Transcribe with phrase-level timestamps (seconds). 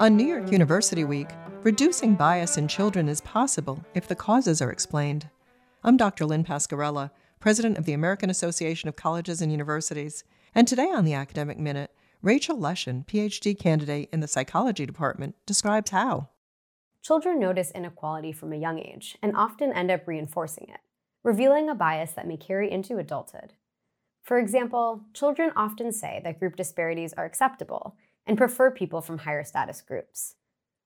[0.00, 1.28] On New York University Week,
[1.62, 5.28] reducing bias in children is possible if the causes are explained.
[5.84, 6.24] I'm Dr.
[6.24, 10.24] Lynn Pasquerella, president of the American Association of Colleges and Universities,
[10.54, 11.90] and today on the Academic Minute,
[12.22, 16.30] Rachel Leshin, PhD candidate in the psychology department, describes how.
[17.02, 20.80] Children notice inequality from a young age and often end up reinforcing it,
[21.22, 23.52] revealing a bias that may carry into adulthood.
[24.22, 27.96] For example, children often say that group disparities are acceptable
[28.26, 30.36] and prefer people from higher status groups.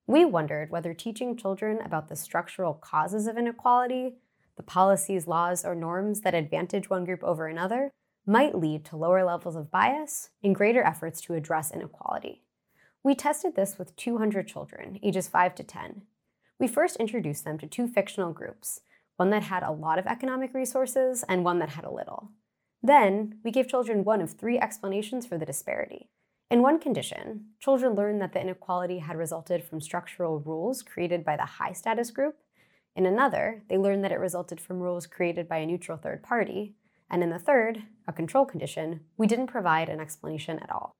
[0.07, 4.17] We wondered whether teaching children about the structural causes of inequality,
[4.57, 7.91] the policies, laws, or norms that advantage one group over another,
[8.27, 12.43] might lead to lower levels of bias and greater efforts to address inequality.
[13.03, 16.03] We tested this with 200 children, ages 5 to 10.
[16.59, 18.81] We first introduced them to two fictional groups,
[19.17, 22.31] one that had a lot of economic resources and one that had a little.
[22.83, 26.09] Then, we gave children one of three explanations for the disparity.
[26.55, 31.37] In one condition, children learned that the inequality had resulted from structural rules created by
[31.37, 32.37] the high status group.
[32.95, 36.77] In another, they learned that it resulted from rules created by a neutral third party.
[37.11, 40.93] And in the third, a control condition, we didn't provide an explanation at all.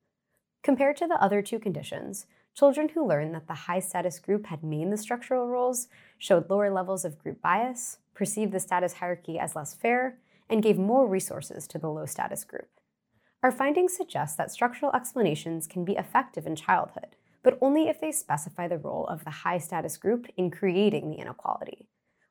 [0.65, 4.65] Compared to the other two conditions, children who learned that the high status group had
[4.65, 5.87] made the structural rules
[6.19, 10.19] showed lower levels of group bias, perceived the status hierarchy as less fair,
[10.51, 12.71] and gave more resources to the low status group.
[13.45, 17.09] Our findings suggest that structural explanations can be effective in childhood,
[17.43, 21.19] but only if they specify the role of the high status group in creating the
[21.19, 21.87] inequality.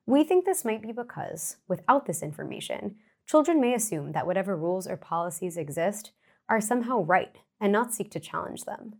[0.06, 2.96] We think this might be because, without this information,
[3.28, 6.10] children may assume that whatever rules or policies exist
[6.48, 8.94] are somehow right and not seek to challenge them.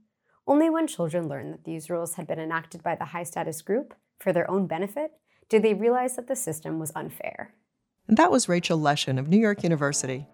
[0.46, 3.92] Only when children learn that these rules had been enacted by the high status group
[4.20, 5.14] for their own benefit
[5.48, 7.54] did they realize that the system was unfair.
[8.06, 10.28] And that was Rachel Leshin of New York University.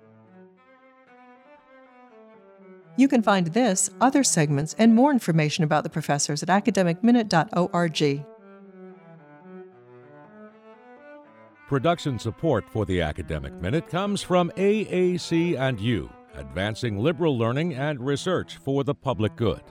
[3.01, 8.27] You can find this, other segments, and more information about the professors at academicminute.org.
[11.67, 18.85] Production support for the Academic Minute comes from AAC&U, advancing liberal learning and research for
[18.85, 19.63] the public good.